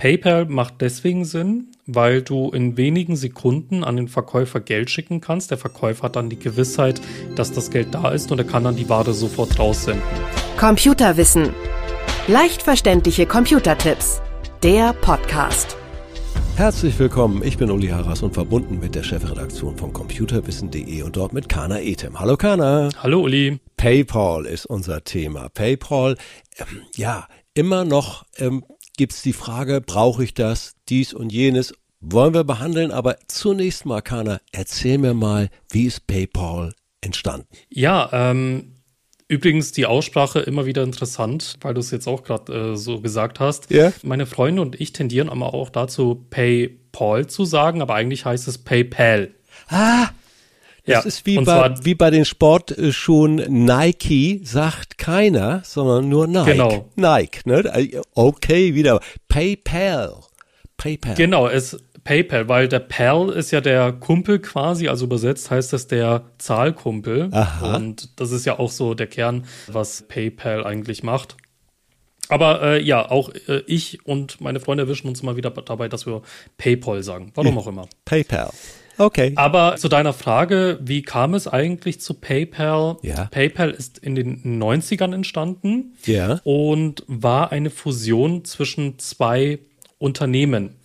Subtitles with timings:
[0.00, 5.50] PayPal macht deswegen Sinn, weil du in wenigen Sekunden an den Verkäufer Geld schicken kannst.
[5.50, 7.00] Der Verkäufer hat dann die Gewissheit,
[7.34, 10.00] dass das Geld da ist und er kann dann die Ware sofort raussenden.
[10.56, 11.52] Computerwissen.
[12.28, 14.22] Leicht verständliche Computertipps.
[14.62, 15.76] Der Podcast.
[16.54, 21.32] Herzlich willkommen, ich bin Uli Harras und verbunden mit der Chefredaktion von computerwissen.de und dort
[21.32, 22.20] mit Kana Etem.
[22.20, 22.90] Hallo Kana.
[23.02, 23.58] Hallo Uli.
[23.76, 25.48] PayPal ist unser Thema.
[25.48, 26.16] PayPal,
[26.56, 28.62] ähm, ja, immer noch ähm,
[28.98, 33.86] gibt es die Frage, brauche ich das, dies und jenes, wollen wir behandeln, aber zunächst
[33.86, 37.46] mal, Kana, erzähl mir mal, wie ist PayPal entstanden?
[37.70, 38.74] Ja, ähm,
[39.30, 43.40] Übrigens die Aussprache immer wieder interessant, weil du es jetzt auch gerade äh, so gesagt
[43.40, 43.70] hast.
[43.70, 43.92] Ja.
[44.02, 48.56] Meine Freunde und ich tendieren aber auch dazu, PayPal zu sagen, aber eigentlich heißt es
[48.56, 49.34] PayPal.
[49.68, 50.08] Ah,
[50.88, 56.52] ja, ist wie bei, wie bei den Sportschuhen Nike, sagt keiner, sondern nur Nike.
[56.52, 56.90] Genau.
[56.96, 58.02] Nike, ne?
[58.14, 59.00] Okay, wieder.
[59.28, 60.14] PayPal.
[60.76, 61.14] PayPal.
[61.14, 61.76] Genau, es
[62.08, 67.28] PayPal, weil der Pal ist ja der Kumpel quasi, also übersetzt heißt das der Zahlkumpel.
[67.32, 67.76] Aha.
[67.76, 71.36] Und das ist ja auch so der Kern, was PayPal eigentlich macht.
[72.30, 76.06] Aber äh, ja, auch äh, ich und meine Freunde erwischen uns immer wieder dabei, dass
[76.06, 76.22] wir
[76.56, 77.30] PayPal sagen.
[77.34, 77.88] Warum auch immer.
[78.06, 78.50] PayPal.
[78.98, 79.32] Okay.
[79.36, 82.96] Aber zu deiner Frage, wie kam es eigentlich zu PayPal?
[83.02, 83.26] Ja.
[83.26, 86.40] PayPal ist in den 90ern entstanden ja.
[86.44, 89.60] und war eine Fusion zwischen zwei
[89.98, 90.76] Unternehmen,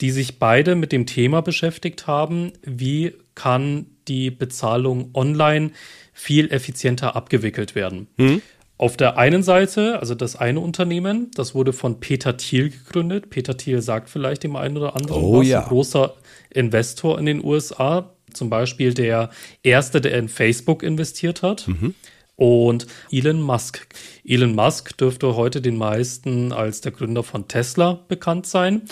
[0.00, 5.72] die sich beide mit dem Thema beschäftigt haben, wie kann die Bezahlung online
[6.12, 8.06] viel effizienter abgewickelt werden.
[8.16, 8.40] Hm.
[8.78, 13.30] Auf der einen Seite, also das eine Unternehmen, das wurde von Peter Thiel gegründet.
[13.30, 15.62] Peter Thiel sagt vielleicht dem einen oder anderen oh, was, ja.
[15.62, 16.14] ein großer
[16.50, 19.30] Investor in den USA, zum Beispiel der
[19.62, 21.66] erste, der in Facebook investiert hat.
[21.68, 21.94] Mhm.
[22.36, 23.86] Und Elon Musk.
[24.22, 28.82] Elon Musk dürfte heute den meisten als der Gründer von Tesla bekannt sein.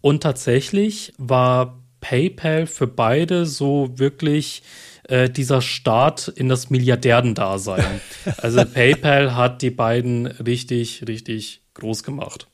[0.00, 4.62] Und tatsächlich war PayPal für beide so wirklich
[5.08, 7.84] äh, dieser Start in das Milliardärendasein.
[8.38, 12.48] Also PayPal hat die beiden richtig, richtig groß gemacht.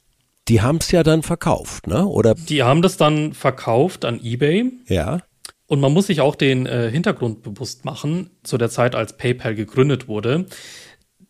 [0.48, 2.06] Die haben es ja dann verkauft, ne?
[2.06, 2.34] Oder?
[2.34, 4.70] Die haben das dann verkauft an eBay.
[4.86, 5.20] Ja.
[5.66, 9.54] Und man muss sich auch den äh, Hintergrund bewusst machen, zu der Zeit, als PayPal
[9.54, 10.46] gegründet wurde.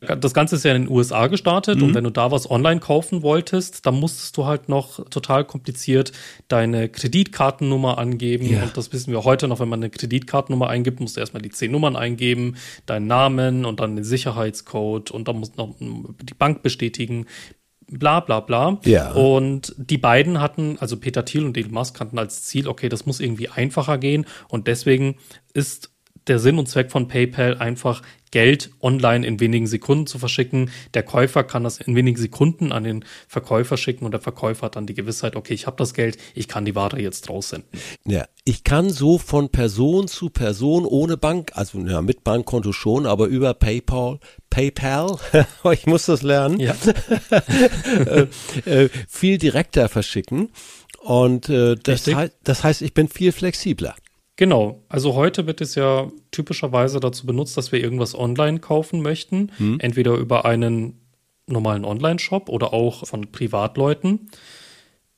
[0.02, 1.84] Das Ganze ist ja in den USA gestartet mhm.
[1.84, 6.12] und wenn du da was online kaufen wolltest, dann musstest du halt noch total kompliziert
[6.48, 8.46] deine Kreditkartennummer angeben.
[8.46, 8.64] Ja.
[8.64, 11.50] Und das wissen wir heute noch, wenn man eine Kreditkartennummer eingibt, musst du erstmal die
[11.50, 16.34] zehn Nummern eingeben, deinen Namen und dann den Sicherheitscode und dann musst du noch die
[16.34, 17.26] Bank bestätigen.
[17.88, 18.80] Bla bla bla.
[18.84, 19.12] Ja.
[19.12, 23.06] Und die beiden hatten, also Peter Thiel und Elon Musk hatten als Ziel, okay, das
[23.06, 24.26] muss irgendwie einfacher gehen.
[24.48, 25.16] Und deswegen
[25.52, 25.92] ist
[26.26, 28.02] der Sinn und Zweck von PayPal einfach
[28.32, 30.70] Geld online in wenigen Sekunden zu verschicken.
[30.94, 34.76] Der Käufer kann das in wenigen Sekunden an den Verkäufer schicken und der Verkäufer hat
[34.76, 37.68] dann die Gewissheit, okay, ich habe das Geld, ich kann die Ware jetzt raussenden.
[38.04, 43.06] Ja, ich kann so von Person zu Person ohne Bank, also ja, mit Bankkonto schon,
[43.06, 44.18] aber über PayPal,
[44.50, 45.18] PayPal,
[45.72, 46.74] ich muss das lernen, ja.
[48.06, 48.26] äh,
[48.64, 50.50] äh, viel direkter verschicken.
[51.00, 53.94] Und äh, das, he das heißt, ich bin viel flexibler.
[54.36, 54.82] Genau.
[54.88, 59.52] Also heute wird es ja typischerweise dazu benutzt, dass wir irgendwas online kaufen möchten.
[59.58, 59.78] Hm.
[59.80, 61.00] Entweder über einen
[61.46, 64.30] normalen Online-Shop oder auch von Privatleuten.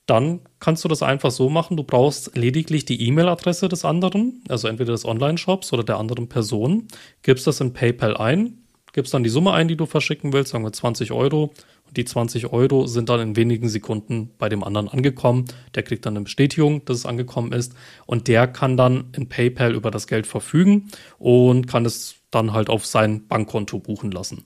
[0.07, 1.77] Dann kannst du das einfach so machen.
[1.77, 6.89] Du brauchst lediglich die E-Mail-Adresse des anderen, also entweder des Online-Shops oder der anderen Person,
[7.23, 8.59] gibst das in PayPal ein,
[8.93, 11.55] gibst dann die Summe ein, die du verschicken willst, sagen wir 20 Euro,
[11.97, 15.47] die 20 Euro sind dann in wenigen Sekunden bei dem anderen angekommen.
[15.75, 17.75] Der kriegt dann eine Bestätigung, dass es angekommen ist.
[18.07, 22.69] Und der kann dann in PayPal über das Geld verfügen und kann es dann halt
[22.69, 24.45] auf sein Bankkonto buchen lassen.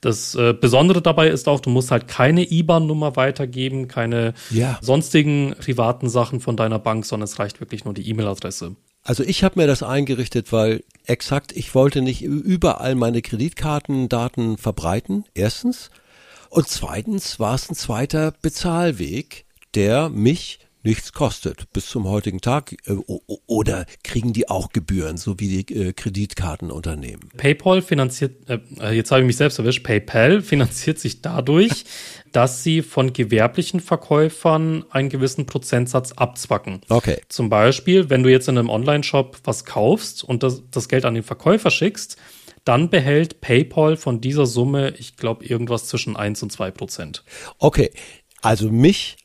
[0.00, 4.78] Das äh, Besondere dabei ist auch, du musst halt keine IBAN-Nummer weitergeben, keine ja.
[4.80, 8.76] sonstigen privaten Sachen von deiner Bank, sondern es reicht wirklich nur die E-Mail-Adresse.
[9.02, 15.24] Also ich habe mir das eingerichtet, weil exakt, ich wollte nicht überall meine Kreditkartendaten verbreiten,
[15.34, 15.90] erstens.
[16.56, 19.44] Und zweitens war es ein zweiter Bezahlweg,
[19.74, 22.74] der mich nichts kostet bis zum heutigen Tag.
[22.86, 22.94] Äh,
[23.46, 27.28] oder kriegen die auch Gebühren, so wie die äh, Kreditkartenunternehmen?
[27.36, 31.84] PayPal finanziert, äh, jetzt habe ich mich selbst erwischt, PayPal finanziert sich dadurch,
[32.32, 36.80] dass sie von gewerblichen Verkäufern einen gewissen Prozentsatz abzwacken.
[36.88, 37.20] Okay.
[37.28, 41.12] Zum Beispiel, wenn du jetzt in einem Online-Shop was kaufst und das, das Geld an
[41.12, 42.16] den Verkäufer schickst,
[42.66, 47.24] dann behält PayPal von dieser Summe, ich glaube, irgendwas zwischen 1 und 2 Prozent.
[47.58, 47.90] Okay,
[48.42, 49.16] also mich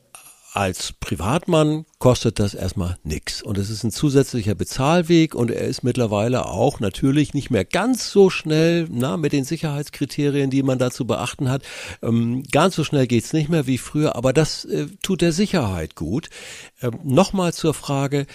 [0.53, 3.41] als Privatmann kostet das erstmal nichts.
[3.41, 8.11] Und es ist ein zusätzlicher Bezahlweg und er ist mittlerweile auch natürlich nicht mehr ganz
[8.11, 11.63] so schnell, na, mit den Sicherheitskriterien, die man dazu beachten hat.
[12.03, 15.95] Ähm, ganz so schnell geht's nicht mehr wie früher, aber das äh, tut der Sicherheit
[15.95, 16.29] gut.
[16.81, 18.27] Ähm, Nochmal zur Frage,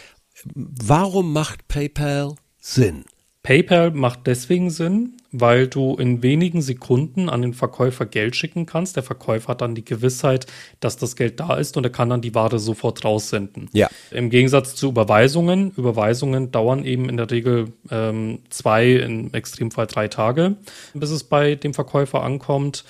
[0.55, 3.05] warum macht PayPal Sinn?
[3.46, 8.96] PayPal macht deswegen Sinn, weil du in wenigen Sekunden an den Verkäufer Geld schicken kannst.
[8.96, 10.46] Der Verkäufer hat dann die Gewissheit,
[10.81, 13.70] dass das Geld da ist und er kann dann die Ware sofort raussenden.
[13.72, 13.88] Ja.
[14.10, 15.70] Im Gegensatz zu Überweisungen.
[15.76, 20.56] Überweisungen dauern eben in der Regel ähm, zwei, im Extremfall drei Tage,
[20.94, 22.84] bis es bei dem Verkäufer ankommt.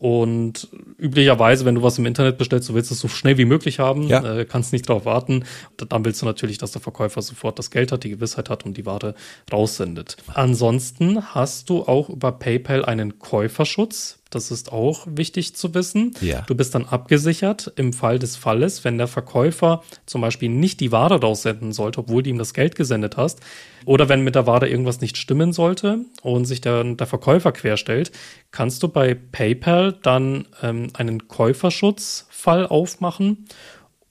[0.00, 0.66] Und
[0.96, 4.04] üblicherweise, wenn du was im Internet bestellst, du willst es so schnell wie möglich haben,
[4.04, 4.38] Ja.
[4.38, 5.44] äh, kannst nicht drauf warten.
[5.76, 8.78] Dann willst du natürlich, dass der Verkäufer sofort das Geld hat, die Gewissheit hat und
[8.78, 9.14] die Ware
[9.52, 10.16] raussendet.
[10.32, 14.19] Ansonsten hast du auch über PayPal einen Käuferschutz.
[14.30, 16.14] Das ist auch wichtig zu wissen.
[16.20, 16.42] Ja.
[16.42, 20.92] Du bist dann abgesichert im Fall des Falles, wenn der Verkäufer zum Beispiel nicht die
[20.92, 23.40] Ware raussenden sollte, obwohl du ihm das Geld gesendet hast,
[23.84, 28.12] oder wenn mit der Ware irgendwas nicht stimmen sollte und sich der, der Verkäufer querstellt,
[28.52, 33.46] kannst du bei PayPal dann ähm, einen Käuferschutzfall aufmachen.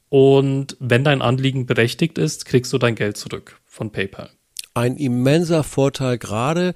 [0.10, 4.30] Und wenn dein Anliegen berechtigt ist, kriegst du dein Geld zurück von PayPal.
[4.74, 6.74] Ein immenser Vorteil, gerade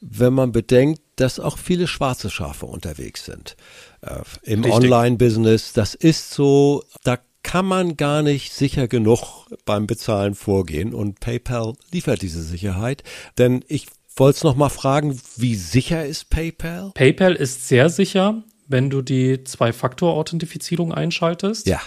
[0.00, 3.56] wenn man bedenkt, dass auch viele schwarze Schafe unterwegs sind.
[4.00, 4.64] Äh, Im.
[4.64, 11.20] Online-Business, das ist so, da kann man gar nicht sicher genug beim Bezahlen vorgehen und
[11.20, 13.02] PayPal liefert diese Sicherheit.
[13.36, 13.86] Denn ich
[14.16, 16.92] wollte es nochmal fragen, wie sicher ist PayPal?
[16.94, 21.66] PayPal ist sehr sicher, wenn du die Zwei-Faktor-Authentifizierung einschaltest.
[21.66, 21.80] Ja,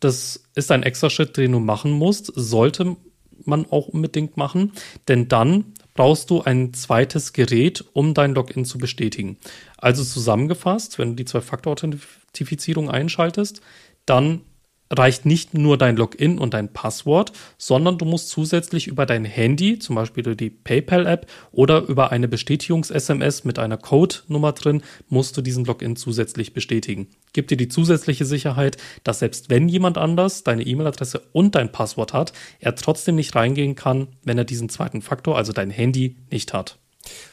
[0.00, 2.96] Das ist ein extra Schritt, den du machen musst, sollte
[3.44, 4.72] man auch unbedingt machen,
[5.08, 9.38] denn dann brauchst du ein zweites Gerät, um dein Login zu bestätigen.
[9.78, 13.60] Also zusammengefasst, wenn du die Zwei-Faktor-Authentifizierung einschaltest,
[14.04, 14.42] dann
[14.90, 19.78] reicht nicht nur dein Login und dein Passwort, sondern du musst zusätzlich über dein Handy,
[19.78, 25.42] zum Beispiel über die PayPal-App oder über eine Bestätigungs-SMS mit einer Code-Nummer drin, musst du
[25.42, 27.08] diesen Login zusätzlich bestätigen.
[27.32, 32.12] Gibt dir die zusätzliche Sicherheit, dass selbst wenn jemand anders deine E-Mail-Adresse und dein Passwort
[32.12, 36.52] hat, er trotzdem nicht reingehen kann, wenn er diesen zweiten Faktor, also dein Handy, nicht
[36.52, 36.78] hat.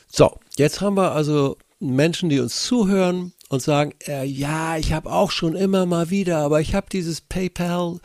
[0.08, 5.12] So, jetzt haben wir also Menschen, die uns zuhören und sagen, äh, ja, ich habe
[5.12, 8.00] auch schon immer mal wieder, aber ich habe dieses PayPal,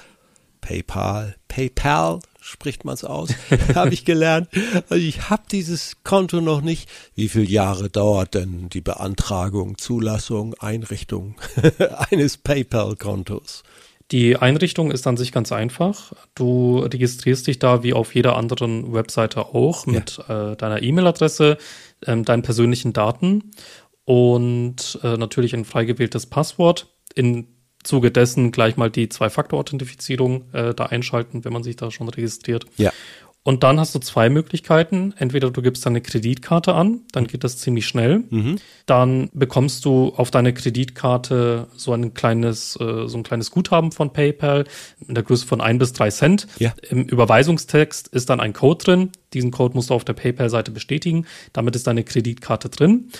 [0.61, 3.31] PayPal, PayPal spricht man es aus,
[3.75, 4.49] habe ich gelernt.
[4.91, 6.89] Also ich habe dieses Konto noch nicht.
[7.15, 11.37] Wie viele Jahre dauert denn die Beantragung, Zulassung, Einrichtung
[12.11, 13.63] eines PayPal-Kontos?
[14.11, 16.13] Die Einrichtung ist an sich ganz einfach.
[16.35, 21.59] Du registrierst dich da wie auf jeder anderen Webseite auch mit äh, deiner E-Mail-Adresse,
[22.07, 23.51] ähm, deinen persönlichen Daten
[24.09, 26.87] und äh, natürlich ein frei gewähltes Passwort.
[27.15, 27.47] In
[27.85, 32.65] Zuge dessen gleich mal die Zwei-Faktor-Authentifizierung äh, da einschalten, wenn man sich da schon registriert.
[32.79, 32.91] Ja.
[33.43, 35.13] Und dann hast du zwei Möglichkeiten.
[35.19, 38.25] Entweder du gibst deine Kreditkarte an, dann geht das ziemlich schnell.
[38.87, 44.15] Dann bekommst du auf deine Kreditkarte so ein kleines, äh, so ein kleines Guthaben von
[44.15, 44.65] PayPal
[45.07, 46.47] in der Größe von ein bis drei Cent.
[46.59, 46.73] Ja.
[46.89, 49.13] Im Überweisungstext ist dann ein Code drin.
[49.35, 51.27] Diesen Code musst du auf der PayPal-Seite bestätigen.
[51.53, 53.11] Damit ist deine Kreditkarte drin.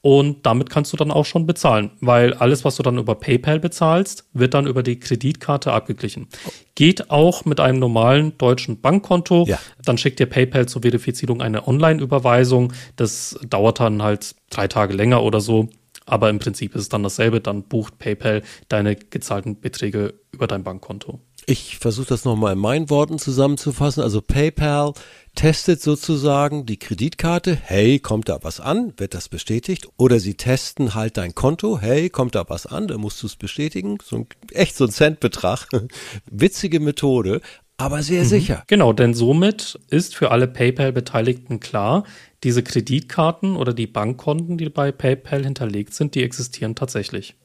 [0.00, 3.58] Und damit kannst du dann auch schon bezahlen, weil alles, was du dann über PayPal
[3.58, 6.28] bezahlst, wird dann über die Kreditkarte abgeglichen.
[6.76, 9.44] Geht auch mit einem normalen deutschen Bankkonto.
[9.48, 9.58] Ja.
[9.84, 12.72] Dann schickt dir PayPal zur Verifizierung eine Online-Überweisung.
[12.94, 15.68] Das dauert dann halt drei Tage länger oder so.
[16.06, 17.40] Aber im Prinzip ist es dann dasselbe.
[17.40, 21.20] Dann bucht PayPal deine gezahlten Beträge über dein Bankkonto.
[21.50, 24.02] Ich versuche das nochmal in meinen Worten zusammenzufassen.
[24.02, 24.92] Also PayPal
[25.38, 27.54] testet sozusagen die Kreditkarte.
[27.54, 28.92] Hey, kommt da was an?
[28.96, 29.88] Wird das bestätigt?
[29.96, 31.78] Oder sie testen halt dein Konto.
[31.78, 32.88] Hey, kommt da was an?
[32.88, 33.98] Da musst du es bestätigen.
[34.04, 35.68] So ein, echt so ein Centbetrag.
[36.28, 37.40] Witzige Methode,
[37.76, 38.64] aber sehr sicher.
[38.66, 42.02] Genau, denn somit ist für alle PayPal-Beteiligten klar,
[42.42, 47.36] diese Kreditkarten oder die Bankkonten, die bei PayPal hinterlegt sind, die existieren tatsächlich.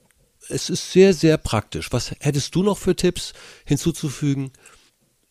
[0.50, 1.91] Es ist sehr, sehr praktisch.
[1.91, 3.33] Was hättest du noch für Tipps
[3.65, 4.51] hinzuzufügen?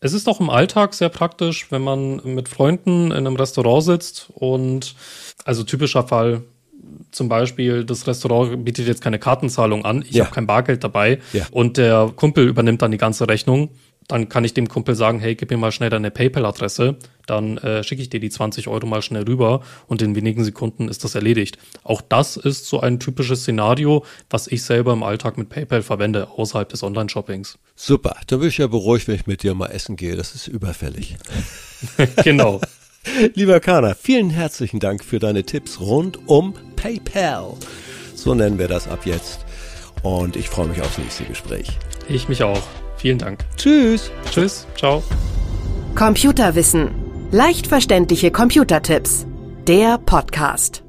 [0.03, 4.29] Es ist auch im Alltag sehr praktisch, wenn man mit Freunden in einem Restaurant sitzt
[4.33, 4.95] und
[5.45, 6.43] also typischer Fall
[7.11, 10.25] zum Beispiel, das Restaurant bietet jetzt keine Kartenzahlung an, ich Ja.
[10.25, 11.45] habe kein Bargeld dabei Ja.
[11.51, 13.69] und der Kumpel übernimmt dann die ganze Rechnung.
[14.09, 17.85] Dann kann ich dem Kumpel sagen, hey, gib mir mal schnell deine PayPal-Adresse, dann äh,
[17.85, 21.15] schicke ich dir die 20 Euro mal schnell rüber und in wenigen Sekunden ist das
[21.15, 21.57] erledigt.
[21.85, 26.27] Auch das ist so ein typisches Szenario, was ich selber im Alltag mit PayPal verwende,
[26.31, 27.57] außerhalb des Online-Shoppings.
[27.77, 28.17] Super.
[28.27, 30.17] Da bin ich ja beruhigt, wenn ich mit dir mal essen gehe.
[30.17, 31.15] Das ist überfällig.
[32.25, 32.59] genau.
[33.33, 37.53] Lieber Kana, vielen herzlichen Dank für deine Tipps rund um PayPal.
[38.15, 39.45] So nennen wir das ab jetzt.
[40.01, 41.67] Und ich freue mich aufs nächste Gespräch.
[42.09, 42.61] Ich mich auch.
[42.97, 43.45] Vielen Dank.
[43.57, 44.11] Tschüss.
[44.31, 44.65] Tschüss.
[44.77, 45.03] Ciao.
[45.95, 46.91] Computerwissen.
[47.31, 49.25] Leicht verständliche Computertipps.
[49.67, 50.82] Der Podcast.